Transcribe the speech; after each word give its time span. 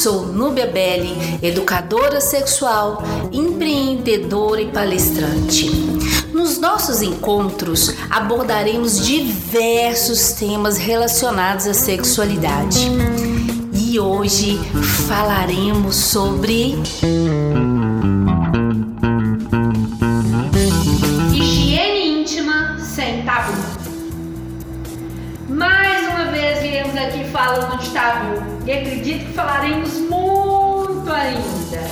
Sou 0.00 0.24
Núbia 0.24 0.66
Belli, 0.66 1.14
educadora 1.42 2.22
sexual, 2.22 3.02
empreendedora 3.30 4.62
e 4.62 4.68
palestrante. 4.68 5.68
Nos 6.32 6.56
nossos 6.58 7.02
encontros 7.02 7.94
abordaremos 8.08 9.04
diversos 9.04 10.32
temas 10.32 10.78
relacionados 10.78 11.66
à 11.66 11.74
sexualidade. 11.74 12.88
E 13.74 14.00
hoje 14.00 14.58
falaremos 15.06 15.96
sobre 15.96 16.78
acredito 29.10 29.26
que 29.26 29.32
falaremos 29.32 29.94
muito 29.98 31.12
ainda. 31.12 31.90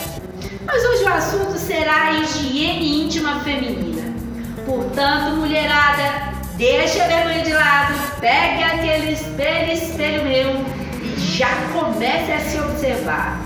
Mas 0.65 0.85
hoje 0.85 1.05
o 1.05 1.09
assunto 1.09 1.59
será 1.59 2.09
a 2.09 2.13
higiene 2.13 3.05
íntima 3.05 3.41
feminina. 3.41 4.15
Portanto, 4.65 5.37
mulherada, 5.37 6.33
deixa 6.57 7.05
a 7.05 7.09
vergonha 7.09 7.43
de 7.43 7.53
lado, 7.53 7.95
pegue 8.21 8.63
aquele 8.63 9.13
espelho, 9.13 9.73
espelho 9.73 10.25
meu 10.25 10.65
e 11.03 11.19
já 11.19 11.49
comece 11.73 12.33
a 12.33 12.41
se 12.41 12.61
observar. 12.61 13.41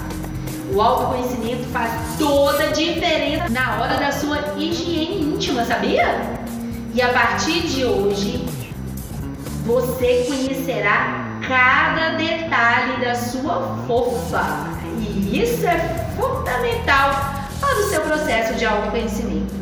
O 0.74 0.80
autoconhecimento 0.80 1.64
faz 1.68 1.92
toda 2.18 2.64
a 2.64 2.72
diferença 2.72 3.48
na 3.50 3.80
hora 3.80 3.98
da 3.98 4.10
sua 4.10 4.54
higiene 4.56 5.34
íntima, 5.34 5.64
sabia? 5.64 6.20
E 6.94 7.00
a 7.00 7.08
partir 7.12 7.60
de 7.62 7.84
hoje, 7.84 8.44
você 9.64 10.26
conhecerá 10.28 11.21
cada 11.46 12.16
detalhe 12.16 13.04
da 13.04 13.14
sua 13.14 13.76
fofa. 13.86 14.44
E 14.98 15.42
isso 15.42 15.66
é 15.66 15.78
fundamental 16.16 17.10
para 17.60 17.78
o 17.78 17.88
seu 17.88 18.00
processo 18.02 18.54
de 18.54 18.64
autoconhecimento. 18.64 19.54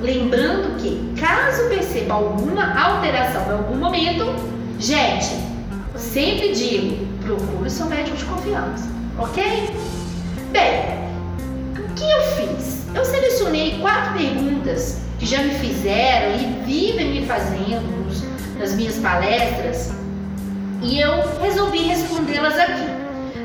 Lembrando 0.00 0.76
que, 0.78 1.14
caso 1.20 1.68
perceba 1.68 2.14
alguma 2.14 2.78
alteração 2.78 3.46
em 3.46 3.52
algum 3.52 3.76
momento, 3.76 4.34
gente, 4.78 5.30
sempre 5.96 6.52
digo, 6.52 7.06
procure 7.24 7.70
seu 7.70 7.86
médico 7.86 8.16
de 8.16 8.24
confiança, 8.24 8.88
ok? 9.18 9.70
Bem, 10.50 11.08
o 11.78 11.94
que 11.94 12.10
eu 12.10 12.22
fiz? 12.36 12.86
Eu 12.94 13.04
selecionei 13.04 13.78
quatro 13.80 14.14
perguntas 14.14 15.00
que 15.18 15.26
já 15.26 15.38
me 15.38 15.54
fizeram 15.54 16.34
e 16.34 16.64
vivem 16.66 17.20
me 17.20 17.26
fazendo 17.26 18.02
nas 18.58 18.74
minhas 18.74 18.96
palestras 18.96 20.01
e 20.82 21.00
eu 21.00 21.22
resolvi 21.40 21.82
respondê-las 21.82 22.58
aqui. 22.58 22.86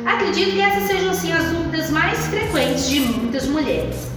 Acredito 0.06 0.52
que 0.52 0.62
essas 0.62 0.88
sejam 0.88 1.12
assim 1.12 1.32
as 1.32 1.46
dúvidas 1.46 1.90
mais 1.90 2.26
frequentes 2.28 2.90
de 2.90 3.02
muitas 3.02 3.46
mulheres. 3.48 4.08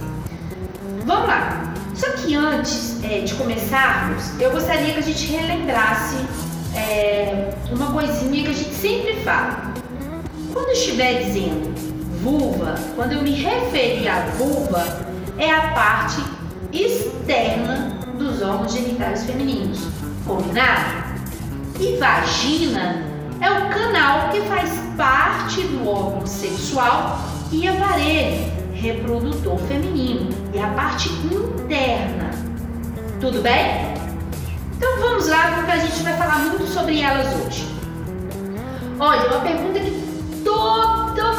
Vamos 1.05 1.27
lá! 1.27 1.73
Só 1.93 2.09
que 2.11 2.33
antes 2.33 3.03
é, 3.03 3.19
de 3.19 3.33
começarmos, 3.35 4.39
eu 4.39 4.51
gostaria 4.51 4.93
que 4.93 4.99
a 4.99 5.03
gente 5.03 5.27
relembrasse 5.27 6.15
é, 6.75 7.53
uma 7.71 7.91
coisinha 7.91 8.43
que 8.43 8.49
a 8.49 8.53
gente 8.53 8.73
sempre 8.73 9.15
fala. 9.17 9.73
Quando 10.53 10.67
eu 10.67 10.73
estiver 10.73 11.23
dizendo 11.23 11.71
vulva, 12.21 12.75
quando 12.95 13.13
eu 13.13 13.21
me 13.21 13.31
referir 13.31 14.07
à 14.07 14.21
vulva, 14.37 14.85
é 15.37 15.51
a 15.51 15.71
parte 15.71 16.23
externa 16.71 17.99
dos 18.17 18.41
órgãos 18.41 18.73
genitais 18.73 19.25
femininos. 19.25 19.79
Combinado? 20.25 21.11
E 21.79 21.97
vagina 21.97 23.10
é 23.41 23.49
o 23.49 23.69
canal 23.69 24.29
que 24.29 24.41
faz 24.41 24.69
parte 24.95 25.61
do 25.63 25.89
órgão 25.89 26.25
sexual 26.25 27.19
e 27.51 27.67
aparelho 27.67 28.51
reprodutor 28.73 29.57
feminino 29.59 30.29
e 30.53 30.59
a 30.59 30.67
parte 30.69 31.09
interna. 31.09 32.31
Tudo 33.19 33.41
bem? 33.41 33.93
Então 34.75 34.99
vamos 34.99 35.27
lá 35.27 35.53
porque 35.55 35.71
a 35.71 35.77
gente 35.77 36.01
vai 36.01 36.17
falar 36.17 36.39
muito 36.39 36.65
sobre 36.67 37.01
elas 37.01 37.27
hoje. 37.45 37.67
Olha, 38.99 39.27
uma 39.27 39.41
pergunta 39.41 39.79
que 39.79 40.41
toda, 40.43 41.33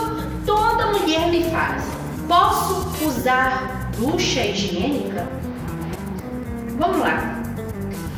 toda 0.47 0.87
mulher 0.87 1.29
me 1.29 1.45
faz. 1.51 1.83
Posso 2.29 3.05
usar 3.05 3.91
ducha 3.99 4.45
higiênica? 4.45 5.27
Vamos 6.79 6.99
lá. 7.01 7.42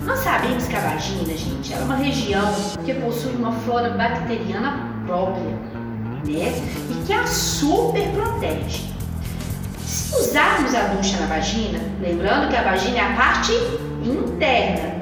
Nós 0.05 0.19
sabemos 0.19 0.67
que 0.67 0.77
a 0.77 0.81
vagina, 0.81 1.35
gente, 1.35 1.73
é 1.73 1.79
uma 1.79 1.97
região 1.97 2.45
que 2.85 2.93
possui 2.93 3.33
uma 3.37 3.53
flora 3.53 3.89
bacteriana 3.91 4.91
própria, 5.07 5.57
né? 6.27 6.53
E 6.91 7.07
que 7.07 7.13
a 7.13 7.27
super 7.27 8.07
protege. 8.11 8.93
Se 9.79 10.15
usarmos 10.17 10.75
a 10.75 10.89
ducha 10.89 11.17
na 11.19 11.27
vagina, 11.27 11.81
lembrando 12.03 12.51
que 12.51 12.57
a 12.57 12.63
vagina 12.63 12.99
é 12.99 13.01
a 13.01 13.17
parte 13.17 13.53
interna, 14.05 14.95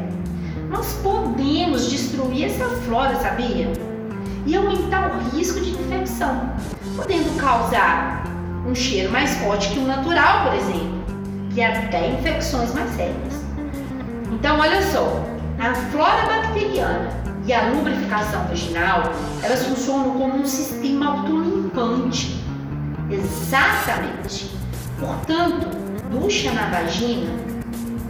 nós 0.71 0.95
podemos 1.03 1.91
destruir 1.91 2.47
essa 2.47 2.69
flora, 2.87 3.17
sabia? 3.17 3.73
E 4.47 4.57
aumentar 4.57 5.17
o 5.17 5.37
risco 5.37 5.61
de 5.61 5.71
infecção, 5.71 6.53
podendo 6.97 7.37
causar 7.39 8.23
um 8.65 8.75
cheiro 8.75 9.11
mais 9.11 9.35
forte 9.39 9.71
que 9.71 9.81
o 9.81 9.87
natural, 9.87 10.45
por 10.45 10.55
exemplo, 10.55 11.03
e 11.57 11.61
até 11.63 12.09
infecções 12.09 12.73
mais 12.73 12.89
sérias. 12.95 13.42
Então, 14.33 14.59
olha 14.59 14.83
só, 14.91 15.25
a 15.59 15.75
flora 15.91 16.27
bacteriana 16.27 17.11
e 17.45 17.53
a 17.53 17.69
lubrificação 17.69 18.47
vaginal, 18.47 19.13
elas 19.43 19.65
funcionam 19.67 20.13
como 20.13 20.37
um 20.37 20.47
sistema 20.47 21.19
autolimpante. 21.19 22.43
Exatamente. 23.11 24.51
Portanto, 24.99 25.69
ducha 26.11 26.51
na 26.53 26.67
vagina 26.71 27.31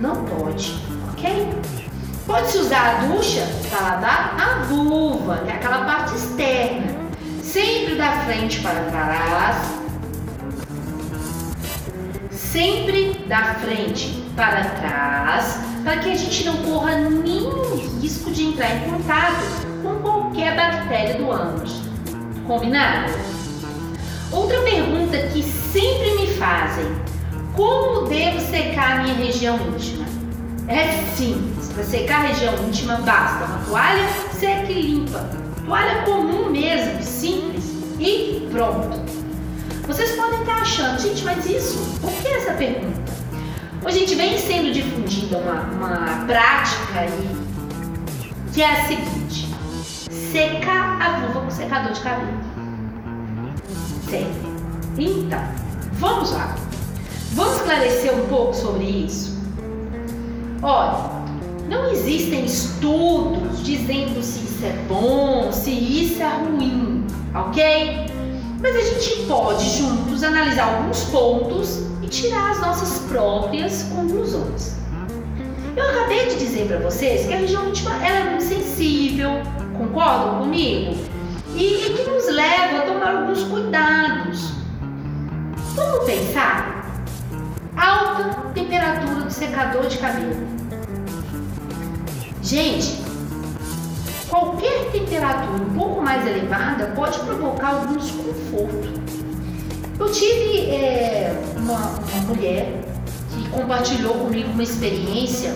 não 0.00 0.24
pode, 0.24 0.78
ok? 1.12 1.48
Pode-se 2.26 2.58
usar 2.58 2.96
a 2.96 3.06
ducha 3.06 3.46
para 3.68 3.80
lavar 3.80 4.36
a 4.40 4.62
vulva, 4.64 5.38
que 5.38 5.50
é 5.50 5.54
aquela 5.54 5.84
parte 5.84 6.14
externa, 6.14 6.94
sempre 7.42 7.96
da 7.96 8.12
frente 8.24 8.60
para 8.60 8.80
trás, 8.90 9.81
sempre 12.52 13.14
da 13.26 13.54
frente 13.54 14.22
para 14.36 14.62
trás, 14.62 15.58
para 15.82 15.96
que 15.96 16.10
a 16.10 16.14
gente 16.14 16.44
não 16.44 16.56
corra 16.58 16.96
nenhum 16.96 17.76
risco 18.00 18.30
de 18.30 18.44
entrar 18.44 18.76
em 18.76 18.90
contato 18.90 19.42
com 19.82 19.94
qualquer 20.02 20.54
bactéria 20.54 21.14
do 21.14 21.30
ânus. 21.30 21.80
Combinado? 22.46 23.10
Outra 24.30 24.60
pergunta 24.60 25.16
que 25.28 25.42
sempre 25.42 26.14
me 26.14 26.26
fazem: 26.34 26.84
como 27.54 28.06
devo 28.06 28.38
secar 28.40 29.00
a 29.00 29.02
minha 29.02 29.14
região 29.14 29.56
íntima? 29.74 30.04
É 30.68 30.92
simples, 31.16 31.72
para 31.72 31.84
secar 31.84 32.24
a 32.24 32.28
região 32.28 32.54
íntima 32.68 32.96
basta 32.96 33.46
uma 33.46 33.58
toalha 33.64 34.06
seca 34.38 34.70
e 34.70 34.82
limpa. 34.82 35.30
Toalha 35.64 36.02
comum 36.02 36.50
mesmo, 36.50 37.02
simples 37.02 37.64
e 37.98 38.46
pronto. 38.50 39.21
Vocês 39.86 40.12
podem 40.12 40.40
estar 40.40 40.62
achando, 40.62 41.00
gente, 41.00 41.24
mas 41.24 41.44
isso, 41.46 41.98
por 42.00 42.12
que 42.12 42.28
essa 42.28 42.52
pergunta? 42.52 43.02
Hoje 43.84 43.98
gente 43.98 44.14
vem 44.14 44.38
sendo 44.38 44.72
difundida 44.72 45.38
uma, 45.38 45.60
uma 45.62 46.24
prática 46.24 47.00
aí 47.00 47.42
que 48.52 48.62
é 48.62 48.70
a 48.70 48.86
seguinte: 48.86 49.48
secar 50.10 51.02
a 51.02 51.20
vulva 51.20 51.40
com 51.40 51.50
secador 51.50 51.92
de 51.92 52.00
cabelo. 52.00 52.38
Sempre. 54.08 54.52
Então, 54.98 55.42
vamos 55.94 56.30
lá. 56.32 56.54
Vamos 57.32 57.56
esclarecer 57.56 58.14
um 58.14 58.28
pouco 58.28 58.54
sobre 58.54 58.84
isso? 58.84 59.40
Olha, 60.62 61.24
não 61.68 61.90
existem 61.90 62.44
estudos 62.44 63.64
dizendo 63.64 64.22
se 64.22 64.44
isso 64.44 64.64
é 64.64 64.72
bom, 64.86 65.50
se 65.50 65.70
isso 65.70 66.22
é 66.22 66.28
ruim, 66.28 67.04
ok? 67.34 67.81
Mas 68.62 68.76
a 68.76 68.80
gente 68.80 69.26
pode 69.26 69.68
juntos 69.68 70.22
analisar 70.22 70.76
alguns 70.76 71.02
pontos 71.04 71.80
e 72.00 72.06
tirar 72.06 72.52
as 72.52 72.60
nossas 72.60 73.00
próprias 73.08 73.82
conclusões. 73.94 74.76
Eu 75.76 75.84
acabei 75.90 76.28
de 76.28 76.36
dizer 76.36 76.68
para 76.68 76.78
vocês 76.78 77.26
que 77.26 77.34
a 77.34 77.38
região 77.38 77.68
íntima 77.68 77.92
é 78.06 78.30
muito 78.30 78.44
sensível, 78.44 79.30
concordam 79.76 80.38
comigo? 80.38 80.96
E, 81.56 81.86
e 81.86 81.94
que 81.96 82.08
nos 82.08 82.28
leva 82.28 82.78
a 82.78 82.82
tomar 82.82 83.16
alguns 83.16 83.42
cuidados. 83.42 84.52
Vamos 85.74 86.04
pensar? 86.04 87.02
Alta 87.76 88.50
temperatura 88.54 89.24
do 89.24 89.30
secador 89.30 89.86
de 89.88 89.98
cabelo. 89.98 90.46
Gente, 92.42 93.02
qualquer 94.32 94.90
temperatura 94.92 95.62
um 95.62 95.74
pouco 95.74 96.00
mais 96.00 96.26
elevada 96.26 96.86
pode 96.96 97.18
provocar 97.18 97.74
algum 97.74 97.98
desconforto. 97.98 99.02
Eu 100.00 100.10
tive 100.10 100.70
é, 100.70 101.38
uma, 101.58 101.76
uma 101.76 102.34
mulher 102.34 102.80
que 103.28 103.46
compartilhou 103.50 104.14
comigo 104.14 104.48
uma 104.50 104.62
experiência 104.62 105.54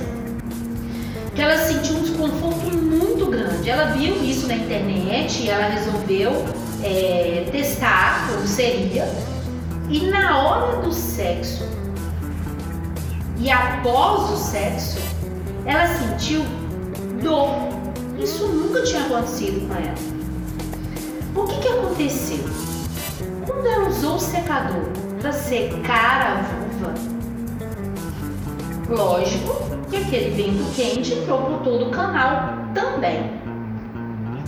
que 1.34 1.40
ela 1.40 1.56
sentiu 1.56 1.96
um 1.96 2.02
desconforto 2.02 2.76
muito 2.76 3.30
grande. 3.30 3.68
Ela 3.68 3.92
viu 3.92 4.22
isso 4.22 4.46
na 4.46 4.56
internet 4.56 5.42
e 5.42 5.48
ela 5.48 5.68
resolveu 5.68 6.44
é, 6.84 7.48
testar 7.50 8.28
como 8.28 8.46
seria 8.46 9.08
e 9.88 10.00
na 10.10 10.38
hora 10.38 10.82
do 10.82 10.92
sexo 10.92 11.64
e 13.38 13.50
após 13.50 14.30
o 14.32 14.36
sexo, 14.36 14.98
ela 15.64 15.86
sentiu 15.86 16.42
dor. 17.22 17.85
Isso 18.18 18.46
nunca 18.48 18.82
tinha 18.82 19.04
acontecido 19.04 19.68
com 19.68 19.74
ela. 19.74 19.94
O 21.34 21.46
que, 21.46 21.60
que 21.60 21.68
aconteceu? 21.68 22.44
Quando 23.46 23.66
ela 23.66 23.88
usou 23.88 24.16
o 24.16 24.20
secador 24.20 24.84
para 25.20 25.32
secar 25.32 26.22
a 26.22 26.42
vulva, 26.42 26.94
lógico 28.88 29.54
que 29.90 29.96
aquele 29.96 30.30
vento 30.30 30.64
quente 30.74 31.12
entrou 31.12 31.42
por 31.42 31.60
todo 31.60 31.88
o 31.88 31.90
canal 31.90 32.58
também. 32.74 33.30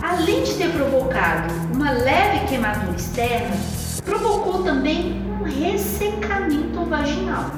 Além 0.01 0.43
de 0.43 0.53
ter 0.55 0.71
provocado 0.71 1.53
uma 1.73 1.91
leve 1.91 2.47
queimadura 2.47 2.95
externa, 2.95 3.55
provocou 4.03 4.63
também 4.63 5.21
um 5.39 5.43
ressecamento 5.43 6.85
vaginal 6.85 7.51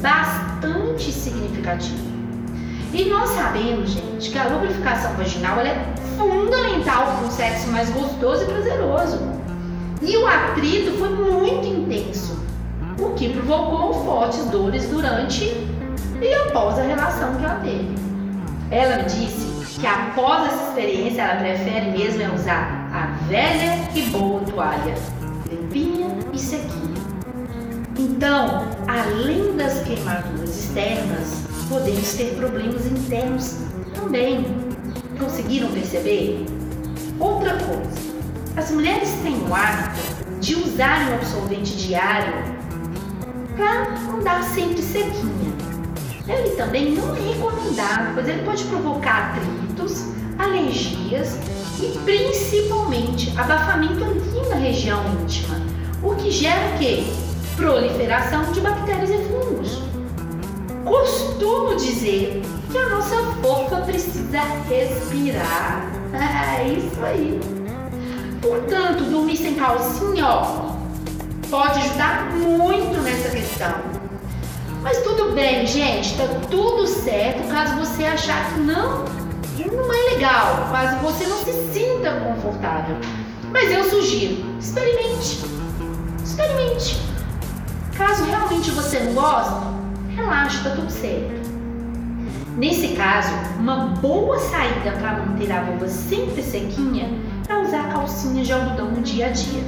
bastante 0.00 1.10
significativo. 1.10 2.05
E 2.96 3.04
nós 3.04 3.28
sabemos, 3.28 3.90
gente, 3.90 4.30
que 4.30 4.38
a 4.38 4.48
lubrificação 4.48 5.12
vaginal 5.16 5.60
é 5.60 5.76
fundamental 6.16 7.04
para 7.04 7.26
um 7.26 7.30
sexo 7.30 7.68
mais 7.68 7.90
gostoso 7.90 8.44
e 8.44 8.46
prazeroso. 8.46 9.20
E 10.00 10.16
o 10.16 10.26
atrito 10.26 10.92
foi 10.92 11.10
muito 11.10 11.66
intenso, 11.66 12.42
o 12.98 13.10
que 13.10 13.28
provocou 13.34 14.02
fortes 14.02 14.46
dores 14.46 14.88
durante 14.88 15.44
e 16.22 16.34
após 16.46 16.78
a 16.78 16.84
relação 16.84 17.36
que 17.36 17.44
ela 17.44 17.60
teve. 17.60 17.94
Ela 18.70 19.02
me 19.02 19.04
disse 19.04 19.78
que 19.78 19.86
após 19.86 20.46
essa 20.46 20.68
experiência 20.68 21.20
ela 21.20 21.36
prefere 21.38 21.90
mesmo 21.90 22.22
é 22.22 22.30
usar 22.30 22.88
a 22.94 23.28
velha 23.28 23.90
e 23.94 24.02
boa 24.04 24.40
toalha, 24.40 24.94
limpinha 25.50 26.08
e 26.32 26.38
sequinha. 26.38 26.96
Então, 27.98 28.64
além 28.88 29.54
das 29.54 29.82
queimaduras 29.82 30.48
externas, 30.48 31.55
podemos 31.68 32.14
ter 32.14 32.34
problemas 32.36 32.86
internos 32.86 33.56
também. 33.94 34.44
Conseguiram 35.18 35.70
perceber? 35.70 36.44
Outra 37.18 37.52
coisa, 37.54 37.90
as 38.56 38.70
mulheres 38.70 39.10
têm 39.22 39.36
o 39.48 39.54
hábito 39.54 40.40
de 40.40 40.54
usar 40.56 41.08
um 41.08 41.14
absorvente 41.14 41.76
diário 41.76 42.34
para 43.56 43.94
andar 44.12 44.42
sempre 44.42 44.82
sequinha. 44.82 45.56
Ele 46.28 46.50
também 46.56 46.92
não 46.92 47.16
é 47.16 47.20
recomendado, 47.20 48.14
pois 48.14 48.28
ele 48.28 48.42
pode 48.42 48.64
provocar 48.64 49.32
atritos, 49.32 50.08
alergias 50.38 51.38
e 51.80 51.98
principalmente 52.04 53.32
abafamento 53.38 54.04
ali 54.04 54.48
na 54.48 54.56
região 54.56 55.02
íntima, 55.22 55.60
o 56.02 56.14
que 56.16 56.30
gera 56.30 56.74
o 56.74 56.78
quê? 56.78 57.04
proliferação 57.56 58.52
de 58.52 58.60
bactérias 58.60 59.10
e 59.10 59.18
fungos. 59.24 59.82
Costumo 60.86 61.74
dizer 61.74 62.42
que 62.70 62.78
a 62.78 62.88
nossa 62.88 63.16
fofa 63.42 63.80
precisa 63.80 64.38
respirar. 64.68 65.90
É 66.14 66.68
isso 66.68 67.04
aí. 67.04 67.40
Portanto, 68.40 69.02
dormir 69.10 69.36
sem 69.36 69.56
calcinha, 69.56 70.24
ó, 70.24 70.76
pode 71.50 71.80
ajudar 71.80 72.30
muito 72.36 73.00
nessa 73.02 73.30
questão. 73.30 73.74
Mas 74.80 75.02
tudo 75.02 75.32
bem, 75.32 75.66
gente, 75.66 76.16
tá 76.16 76.28
tudo 76.48 76.86
certo 76.86 77.48
caso 77.48 77.74
você 77.80 78.04
achar 78.04 78.54
que 78.54 78.60
não, 78.60 79.04
não 79.66 79.92
é 79.92 80.14
legal, 80.14 80.68
caso 80.70 80.98
você 81.02 81.26
não 81.26 81.38
se 81.38 81.52
sinta 81.72 82.12
confortável. 82.20 82.96
Mas 83.50 83.72
eu 83.72 83.82
sugiro, 83.90 84.56
experimente. 84.60 85.40
Experimente. 86.24 87.02
Caso 87.96 88.22
realmente 88.22 88.70
você 88.70 89.00
não 89.00 89.14
goste, 89.14 89.75
relaxa, 90.26 90.68
tá 90.68 90.70
tudo 90.74 90.90
certo. 90.90 91.46
Nesse 92.56 92.88
caso, 92.88 93.32
uma 93.58 93.88
boa 94.00 94.38
saída 94.38 94.92
para 94.98 95.18
manter 95.18 95.52
a 95.52 95.62
vulva 95.62 95.88
sempre 95.88 96.42
sequinha 96.42 97.08
é 97.48 97.56
usar 97.56 97.88
calcinhas 97.92 98.46
de 98.46 98.52
algodão 98.52 98.90
no 98.90 99.02
dia 99.02 99.26
a 99.26 99.30
dia. 99.30 99.62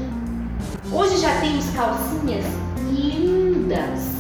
Hoje 0.91 1.19
já 1.19 1.41
temos 1.41 1.69
calcinhas 1.71 2.45
lindas. 2.91 4.19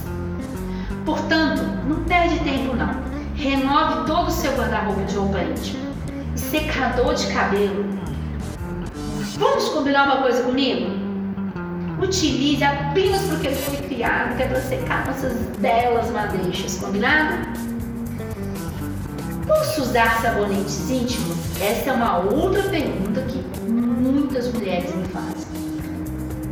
Portanto, 1.04 1.62
não 1.88 2.04
perde 2.04 2.38
tempo 2.40 2.76
não. 2.76 3.08
Renove 3.34 4.06
todo 4.06 4.28
o 4.28 4.30
seu 4.30 4.52
guarda-roupa 4.52 5.02
de 5.04 5.16
roupa 5.16 5.38
íntima. 5.40 5.88
Secador 6.36 7.14
de 7.14 7.26
cabelo. 7.32 7.86
Vamos 9.38 9.68
combinar 9.70 10.04
uma 10.04 10.22
coisa 10.22 10.42
comigo? 10.42 10.97
Utilize 12.00 12.64
apenas 12.64 13.22
porque 13.22 13.50
foi 13.50 13.76
criado, 13.88 14.36
que 14.36 14.42
é 14.42 14.46
para 14.46 14.60
secar 14.60 15.06
nossas 15.06 15.32
belas 15.58 16.10
madeixas, 16.10 16.78
combinado? 16.78 17.48
Posso 19.46 19.82
usar 19.82 20.20
sabonetes 20.20 20.90
íntimos? 20.90 21.36
Essa 21.60 21.90
é 21.90 21.92
uma 21.92 22.18
outra 22.18 22.62
pergunta 22.64 23.22
que 23.22 23.42
muitas 23.68 24.52
mulheres 24.52 24.94
me 24.94 25.04
fazem. 25.08 25.48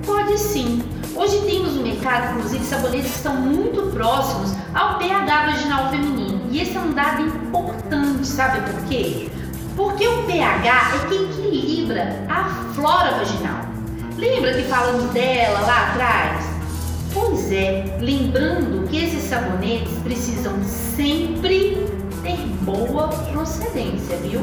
Pode 0.05 0.39
sim. 0.39 0.83
Hoje 1.15 1.41
temos 1.47 1.75
no 1.75 1.83
mercado, 1.83 2.37
inclusive, 2.37 2.65
sabonetes 2.65 3.13
que 3.13 3.19
são 3.19 3.37
muito 3.37 3.91
próximos 3.93 4.55
ao 4.75 4.99
pH 4.99 5.47
vaginal 5.47 5.91
feminino. 5.91 6.43
E 6.51 6.61
esse 6.61 6.77
é 6.77 6.81
um 6.81 6.93
dado 6.93 7.23
importante, 7.23 8.27
sabe 8.27 8.61
por 8.71 8.83
quê? 8.85 9.31
Porque 9.77 10.07
o 10.07 10.23
pH 10.25 10.93
é 10.95 11.09
que 11.09 11.15
equilibra 11.15 12.25
a 12.29 12.45
flora 12.75 13.13
vaginal. 13.13 13.66
Lembra 14.17 14.55
que 14.55 14.63
falamos 14.63 15.13
dela 15.13 15.61
lá 15.61 15.91
atrás? 15.91 16.47
Pois 17.13 17.53
é, 17.53 17.99
lembrando 18.01 18.89
que 18.89 19.05
esses 19.05 19.25
sabonetes 19.25 19.93
precisam 20.03 20.55
sempre 20.65 21.87
ter 22.23 22.39
boa 22.63 23.09
procedência, 23.09 24.17
viu? 24.23 24.41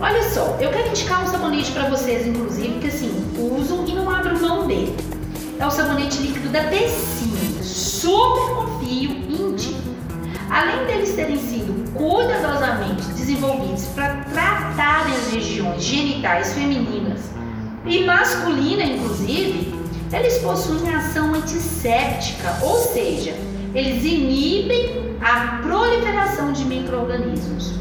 Olha 0.00 0.22
só, 0.30 0.56
eu 0.58 0.70
quero 0.70 0.88
indicar 0.88 1.22
um 1.22 1.26
sabonete 1.26 1.70
para 1.72 1.90
vocês, 1.90 2.26
inclusive, 2.26 2.78
que 2.80 2.86
assim, 2.86 3.12
uso 3.36 3.84
e 3.86 3.92
não 3.92 4.08
abro 4.08 4.40
mão 4.40 4.66
dele. 4.66 4.96
É 5.58 5.66
o 5.66 5.70
sabonete 5.70 6.16
líquido 6.22 6.48
da 6.48 6.64
Tecine, 6.64 7.62
super 7.62 8.54
confio 8.54 9.10
e 9.28 9.34
indico. 9.34 9.90
Além 10.48 10.86
deles 10.86 11.14
terem 11.14 11.36
sido 11.36 11.92
cuidadosamente 11.92 13.02
desenvolvidos 13.08 13.84
para 13.88 14.14
tratarem 14.32 15.14
as 15.14 15.30
regiões 15.30 15.82
genitais 15.82 16.54
femininas 16.54 17.39
e 17.86 18.04
masculina, 18.04 18.82
inclusive, 18.82 19.74
eles 20.12 20.38
possuem 20.38 20.94
ação 20.94 21.34
antisséptica, 21.34 22.58
ou 22.62 22.76
seja, 22.76 23.34
eles 23.74 24.04
inibem 24.04 25.16
a 25.20 25.60
proliferação 25.62 26.52
de 26.52 26.64
micro-organismos, 26.64 27.74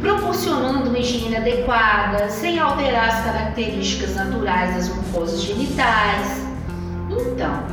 proporcionando 0.00 0.88
uma 0.90 0.98
higiene 0.98 1.36
adequada, 1.36 2.28
sem 2.28 2.58
alterar 2.58 3.08
as 3.08 3.24
características 3.24 4.14
naturais 4.14 4.74
das 4.74 4.88
mucosas 4.88 5.42
genitais. 5.42 6.42
Então, 7.10 7.64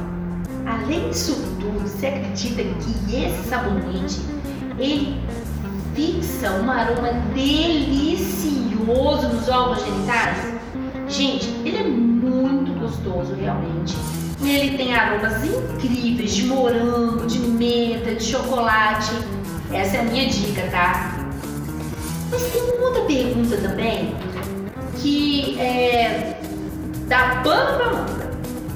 além 0.65 1.10
disso 1.10 1.36
tudo, 1.60 1.81
você 1.81 2.08
acredita 2.08 2.63
que 2.63 3.15
esse 3.15 3.50
sabonete 3.50 4.22
ele 4.77 5.19
fixa 5.93 6.51
um 6.51 6.72
aroma 6.72 7.12
delicioso 7.34 9.27
nos 9.27 9.50
órgãos 9.50 9.84
genitais? 9.84 10.58
Gente, 11.09 11.47
ele 11.65 11.77
é 11.77 11.83
muito 11.83 12.71
gostoso 12.79 13.33
realmente. 13.33 13.95
Ele 14.43 14.77
tem 14.77 14.93
aromas 14.93 15.43
incríveis 15.43 16.35
de 16.35 16.45
morango, 16.45 17.25
de 17.25 17.39
menta, 17.39 18.13
de 18.13 18.23
chocolate. 18.23 19.11
Essa 19.71 19.97
é 19.97 19.99
a 20.01 20.03
minha 20.03 20.29
dica, 20.29 20.61
tá? 20.69 21.27
Mas 22.31 22.43
tem 22.51 22.61
uma 22.61 22.87
outra 22.87 23.01
pergunta 23.05 23.57
também 23.57 24.15
que 24.97 25.59
é 25.59 26.39
da 27.07 27.41
pano. 27.43 28.05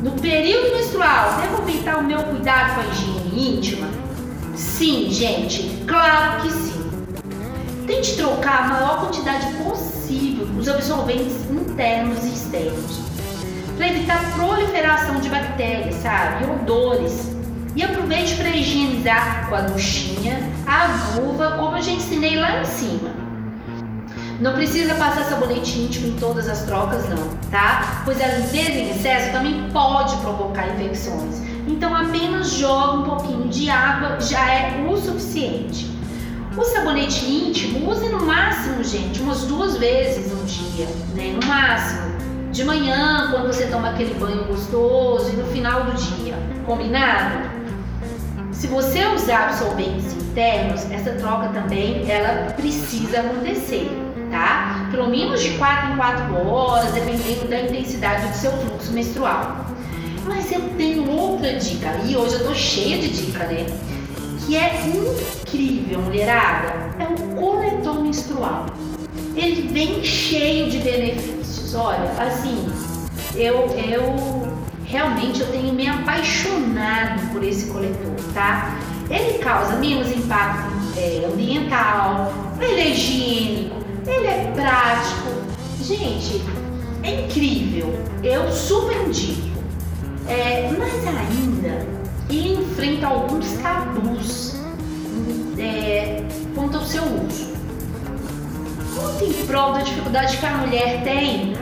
No 0.02 0.12
período 0.20 0.76
menstrual, 0.76 1.40
devo 1.40 1.58
aumentar 1.58 1.98
o 1.98 2.04
meu 2.04 2.22
cuidado 2.24 2.76
com 2.76 2.82
a 2.82 2.86
higiene 2.94 3.58
íntima? 3.58 3.88
Sim, 4.56 5.10
gente, 5.10 5.84
claro 5.88 6.42
que 6.42 6.52
sim. 6.52 6.83
Tente 7.86 8.16
trocar 8.16 8.64
a 8.64 8.68
maior 8.68 9.02
quantidade 9.02 9.46
possível 9.56 10.48
os 10.58 10.68
absorventes 10.68 11.36
internos 11.50 12.24
e 12.24 12.30
externos 12.30 13.14
para 13.76 13.88
evitar 13.88 14.34
proliferação 14.36 15.20
de 15.20 15.30
bactérias, 15.30 15.96
sabe? 15.96 16.46
Odores. 16.46 17.32
E 17.76 17.84
aproveite 17.84 18.36
para 18.36 18.50
higienizar 18.50 19.50
com 19.50 19.56
a 19.56 19.62
duchinha, 19.62 20.38
a 20.68 20.88
vulva, 20.88 21.58
como 21.58 21.76
eu 21.76 21.82
já 21.82 21.92
ensinei 21.92 22.36
lá 22.38 22.62
em 22.62 22.66
cima. 22.66 23.10
Não 24.40 24.54
precisa 24.54 24.94
passar 24.96 25.24
sabonete 25.26 25.80
íntimo 25.80 26.08
em 26.08 26.16
todas 26.18 26.48
as 26.48 26.64
trocas, 26.64 27.10
não, 27.10 27.30
tá? 27.50 28.02
Pois 28.06 28.22
a 28.22 28.28
limpeza 28.28 28.72
em 28.72 28.92
excesso 28.92 29.32
também 29.32 29.70
pode 29.72 30.16
provocar 30.18 30.68
infecções. 30.68 31.42
Então 31.68 31.96
apenas 31.96 32.52
joga 32.52 33.00
um 33.00 33.04
pouquinho 33.04 33.50
de 33.50 33.70
água, 33.70 34.20
já 34.20 34.48
é 34.48 34.86
o 34.88 34.96
suficiente. 34.98 35.92
O 36.56 36.64
sabonete 36.64 37.26
íntimo, 37.26 37.90
use 37.90 38.08
no 38.10 38.24
máximo, 38.24 38.84
gente, 38.84 39.20
umas 39.22 39.42
duas 39.46 39.76
vezes 39.78 40.32
no 40.32 40.44
dia, 40.46 40.86
né? 41.16 41.36
No 41.40 41.48
máximo. 41.48 42.14
De 42.52 42.64
manhã, 42.64 43.30
quando 43.32 43.48
você 43.48 43.66
toma 43.66 43.90
aquele 43.90 44.14
banho 44.14 44.44
gostoso 44.46 45.32
e 45.32 45.36
no 45.36 45.46
final 45.48 45.86
do 45.86 45.94
dia. 45.94 46.36
Combinado? 46.68 47.50
Se 48.52 48.68
você 48.68 49.04
usar 49.08 49.50
absorventes 49.50 50.14
internos, 50.14 50.90
essa 50.92 51.14
troca 51.14 51.48
também 51.48 52.08
ela 52.08 52.52
precisa 52.52 53.22
acontecer, 53.22 53.90
tá? 54.30 54.88
Pelo 54.92 55.10
menos 55.10 55.42
de 55.42 55.58
4 55.58 55.94
em 55.94 55.98
4 55.98 56.48
horas, 56.48 56.92
dependendo 56.92 57.48
da 57.48 57.62
intensidade 57.62 58.28
do 58.28 58.36
seu 58.36 58.52
fluxo 58.52 58.92
menstrual. 58.92 59.66
Mas 60.26 60.52
eu 60.52 60.62
tenho 60.78 61.10
outra 61.10 61.54
dica, 61.56 61.98
e 62.06 62.16
hoje 62.16 62.36
eu 62.36 62.48
tô 62.48 62.54
cheia 62.54 63.00
de 63.00 63.10
dica, 63.10 63.40
né? 63.46 63.66
Que 64.46 64.58
é 64.58 64.88
incrível, 64.88 66.02
mulherada. 66.02 66.74
É 67.00 67.08
um 67.08 67.36
coletor 67.36 68.02
menstrual. 68.02 68.66
Ele 69.36 69.68
vem 69.70 70.04
cheio 70.04 70.70
de 70.70 70.80
benefícios. 70.80 71.74
Olha, 71.76 72.12
assim, 72.20 72.68
eu, 73.36 73.68
eu 73.78 74.54
realmente 74.86 75.42
eu 75.42 75.52
tenho 75.52 75.74
me 75.74 75.88
apaixonado 75.88 77.32
por 77.32 77.44
esse 77.44 77.68
coletor, 77.72 78.16
tá? 78.34 78.78
Ele 79.10 79.40
causa 79.40 79.76
menos 79.78 80.12
impacto 80.12 80.72
é, 80.98 81.26
ambiental, 81.26 82.32
ele 82.62 82.80
é 82.80 82.90
higiênico, 82.92 83.76
ele 84.06 84.28
é 84.28 84.52
prático. 84.54 85.32
Gente, 85.82 86.42
é 87.02 87.26
incrível. 87.26 87.94
Eu 88.24 88.52
super 88.52 89.08
indico. 89.08 89.52
É, 90.28 90.70
mas 90.78 90.94
ainda 91.08 92.03
ele 92.30 92.54
enfrenta 92.54 93.08
alguns 93.08 93.52
tabus 93.54 94.56
é, 95.58 96.24
quanto 96.56 96.78
ao 96.78 96.84
seu 96.84 97.04
uso. 97.04 97.54
Muito 98.96 99.26
em 99.26 99.46
prol 99.46 99.74
da 99.74 99.82
dificuldade 99.82 100.38
que 100.38 100.46
a 100.46 100.58
mulher 100.58 101.04
tem 101.04 101.54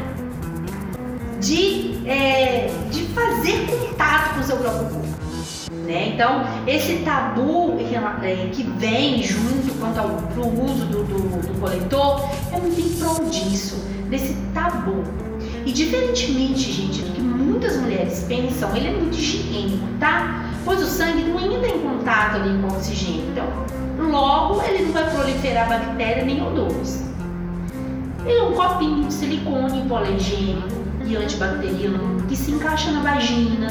de, 1.39 2.07
é, 2.07 2.69
de 2.91 3.03
fazer 3.07 3.65
contato 3.67 4.35
com 4.35 4.41
o 4.41 4.43
seu 4.43 4.57
próprio 4.57 4.89
corpo. 4.89 5.11
Né? 5.85 6.09
Então, 6.13 6.43
esse 6.67 6.97
tabu 6.97 7.77
é, 7.79 8.49
que 8.51 8.63
vem 8.63 9.23
junto 9.23 9.73
quanto 9.79 9.99
ao 9.99 10.07
uso 10.09 10.85
do, 10.85 11.03
do, 11.03 11.47
do 11.47 11.59
coletor 11.59 12.29
é 12.53 12.59
muito 12.59 12.79
em 12.79 12.89
prol 12.97 13.29
disso, 13.29 13.83
desse 14.09 14.35
tabu. 14.53 15.03
E 15.65 15.71
diferentemente, 15.71 16.71
gente, 16.71 17.01
do 17.01 17.13
que 17.13 17.21
muitas 17.21 17.77
mulheres 17.77 18.25
pensam, 18.27 18.75
ele 18.75 18.87
é 18.87 18.91
muito 18.91 19.17
higiênico, 19.17 19.87
tá? 19.99 20.40
Pois 20.63 20.81
o 20.81 20.85
sangue 20.85 21.23
não 21.23 21.39
entra 21.39 21.67
em 21.67 21.79
contato 21.79 22.35
ali 22.35 22.61
com 22.61 22.67
o 22.67 22.77
oxigênio. 22.77 23.31
Então, 23.31 23.45
logo 24.09 24.61
ele 24.63 24.85
não 24.85 24.91
vai 24.91 25.09
proliferar 25.09 25.69
bactéria 25.69 26.23
nem 26.23 26.41
odores. 26.41 27.05
Ele 28.25 28.37
é 28.37 28.43
um 28.43 28.53
copinho 28.53 29.07
de 29.07 29.13
silicone 29.13 29.81
hipoalergênico 29.81 30.69
e 31.05 31.15
antibacteriano 31.15 32.23
que 32.27 32.35
se 32.35 32.51
encaixa 32.51 32.91
na 32.91 33.01
vagina 33.01 33.67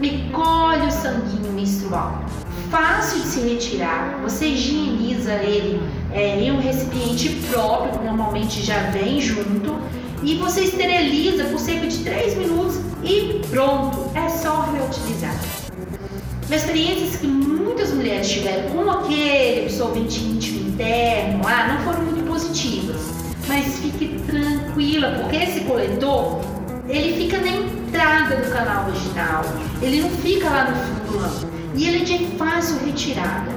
e 0.00 0.30
colhe 0.30 0.86
o 0.86 0.90
sanguinho 0.90 1.52
menstrual. 1.52 2.22
Fácil 2.70 3.20
de 3.20 3.28
se 3.28 3.40
retirar, 3.40 4.18
você 4.22 4.48
higieniza 4.48 5.32
ele 5.34 5.80
é, 6.12 6.40
em 6.40 6.52
um 6.52 6.60
recipiente 6.60 7.30
próprio, 7.50 7.98
que 7.98 8.04
normalmente 8.04 8.62
já 8.62 8.90
vem 8.90 9.20
junto, 9.20 9.78
e 10.22 10.34
você 10.34 10.62
esteriliza 10.62 11.44
por 11.44 11.58
cerca 11.58 11.86
de 11.86 11.98
3 11.98 12.36
minutos 12.36 12.80
e 13.02 13.40
pronto, 13.50 14.10
é 14.14 14.28
só 14.28 14.62
reutilizar. 14.72 15.34
Experiências 16.50 17.16
que 17.16 17.26
muitas 17.26 17.92
mulheres 17.92 18.28
tiveram 18.28 18.70
com 18.70 18.88
aquele 18.88 19.66
absorvente 19.66 20.20
íntimo 20.20 20.68
interno 20.68 21.42
ah, 21.44 21.74
não 21.74 21.84
foram 21.84 22.02
muito 22.04 22.24
positivas, 22.24 22.96
mas 23.48 23.78
fique 23.78 24.20
tranquila, 24.26 25.10
porque 25.20 25.36
esse 25.36 25.60
coletor 25.60 26.40
ele 26.88 27.20
fica 27.20 27.38
na 27.38 27.48
entrada 27.48 28.36
do 28.36 28.52
canal 28.52 28.84
vaginal, 28.84 29.44
ele 29.82 30.02
não 30.02 30.10
fica 30.10 30.48
lá 30.48 30.70
no 30.70 30.76
fundo 30.76 31.20
não, 31.20 31.50
e 31.74 31.88
ele 31.88 32.02
é 32.02 32.04
de 32.04 32.26
fácil 32.36 32.78
retirada. 32.84 33.50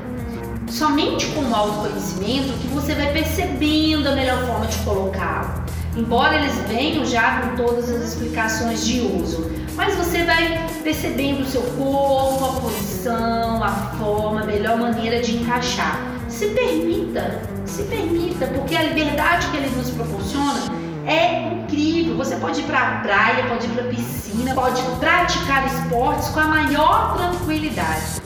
Somente 0.68 1.28
com 1.28 1.42
o 1.42 1.56
autoconhecimento 1.56 2.54
que 2.60 2.68
você 2.70 2.96
vai 2.96 3.14
percebendo 3.14 4.08
a 4.08 4.16
melhor 4.16 4.46
forma 4.46 4.66
de 4.66 4.78
colocá-lo 4.80 5.69
embora 6.00 6.38
eles 6.38 6.56
venham 6.68 7.06
já 7.06 7.42
com 7.42 7.56
todas 7.56 7.90
as 7.90 8.02
explicações 8.02 8.86
de 8.86 9.02
uso. 9.02 9.52
Mas 9.76 9.96
você 9.96 10.24
vai 10.24 10.68
percebendo 10.84 11.42
o 11.42 11.46
seu 11.46 11.62
corpo, 11.62 12.46
a 12.46 12.62
posição, 12.62 13.64
a 13.64 13.70
forma, 13.98 14.42
a 14.42 14.46
melhor 14.46 14.78
maneira 14.78 15.22
de 15.22 15.38
encaixar. 15.38 16.00
Se 16.28 16.48
permita, 16.48 17.42
se 17.66 17.84
permita, 17.84 18.48
porque 18.48 18.76
a 18.76 18.84
liberdade 18.84 19.48
que 19.48 19.58
ele 19.58 19.70
nos 19.76 19.90
proporciona 19.90 20.60
é 21.06 21.54
incrível. 21.54 22.16
Você 22.18 22.36
pode 22.38 22.62
ir 22.62 22.64
para 22.64 22.80
a 22.80 23.00
praia, 23.00 23.46
pode 23.48 23.66
ir 23.66 23.70
para 23.70 23.84
a 23.84 23.88
piscina, 23.88 24.54
pode 24.54 24.82
praticar 25.00 25.66
esportes 25.68 26.30
com 26.30 26.40
a 26.40 26.48
maior 26.48 27.18
tranquilidade. 27.18 28.22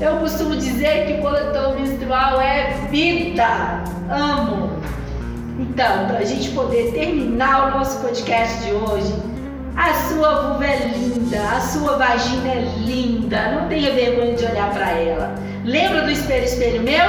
Eu 0.00 0.18
costumo 0.18 0.54
dizer 0.56 1.06
que 1.06 1.22
coletor 1.22 1.74
menstrual 1.74 2.40
é 2.40 2.86
vida. 2.90 3.82
Amo. 4.10 4.65
Então, 5.76 6.06
para 6.06 6.20
a 6.20 6.24
gente 6.24 6.52
poder 6.52 6.90
terminar 6.92 7.66
o 7.66 7.78
nosso 7.78 8.00
podcast 8.00 8.64
de 8.64 8.72
hoje, 8.72 9.12
a 9.76 9.92
sua 10.08 10.48
vulva 10.48 10.64
é 10.64 10.88
linda, 10.88 11.38
a 11.50 11.60
sua 11.60 11.98
vagina 11.98 12.48
é 12.48 12.74
linda, 12.78 13.52
não 13.52 13.68
tenha 13.68 13.92
vergonha 13.92 14.34
de 14.34 14.46
olhar 14.46 14.72
para 14.72 14.92
ela. 14.92 15.34
Lembra 15.66 16.00
do 16.00 16.10
espelho, 16.10 16.46
espelho 16.46 16.82
meu? 16.82 17.04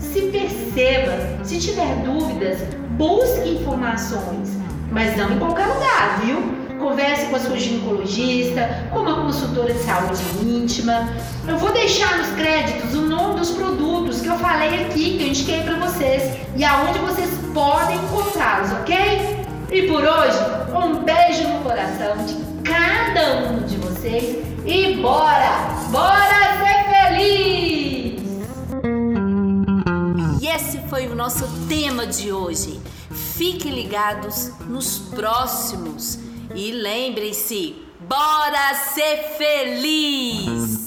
Se 0.00 0.22
perceba, 0.22 1.44
se 1.44 1.60
tiver 1.60 2.02
dúvidas, 2.04 2.58
busque 2.98 3.50
informações, 3.50 4.58
mas 4.90 5.16
não 5.16 5.30
em 5.30 5.38
qualquer 5.38 5.66
lugar, 5.68 6.20
viu? 6.24 6.59
Converse 6.80 7.26
com 7.26 7.36
a 7.36 7.38
sua 7.38 7.58
ginecologista, 7.58 8.88
com 8.90 9.00
uma 9.00 9.14
consultora 9.22 9.74
de 9.74 9.80
saúde 9.80 10.22
íntima. 10.42 11.10
Eu 11.46 11.58
vou 11.58 11.70
deixar 11.72 12.16
nos 12.16 12.28
créditos 12.30 12.94
o 12.94 13.02
nome 13.02 13.38
dos 13.38 13.50
produtos 13.50 14.22
que 14.22 14.28
eu 14.28 14.38
falei 14.38 14.86
aqui, 14.86 15.18
que 15.18 15.22
eu 15.22 15.28
indiquei 15.28 15.62
para 15.62 15.74
vocês 15.74 16.38
e 16.56 16.64
aonde 16.64 16.98
vocês 17.00 17.28
podem 17.52 17.96
encontrá-los, 17.96 18.72
ok? 18.72 19.44
E 19.70 19.82
por 19.88 20.02
hoje, 20.02 20.38
um 20.74 21.04
beijo 21.04 21.46
no 21.48 21.60
coração 21.60 22.16
de 22.24 22.34
cada 22.64 23.50
um 23.50 23.62
de 23.66 23.76
vocês 23.76 24.42
e 24.64 24.94
bora! 25.02 25.68
Bora 25.90 26.58
ser 26.60 26.84
feliz! 26.88 28.22
E 30.40 30.46
esse 30.48 30.78
foi 30.88 31.08
o 31.08 31.14
nosso 31.14 31.46
tema 31.68 32.06
de 32.06 32.32
hoje. 32.32 32.80
Fiquem 33.10 33.72
ligados 33.72 34.50
nos 34.66 34.98
próximos. 34.98 36.29
E 36.54 36.72
lembrem-se, 36.72 37.76
bora 38.00 38.74
ser 38.74 39.36
feliz! 39.38 40.79